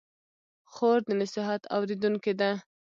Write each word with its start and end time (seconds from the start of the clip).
خور 0.73 0.99
د 1.07 1.09
نصیحت 1.21 1.61
اورېدونکې 1.75 2.33
ده. 2.39 2.51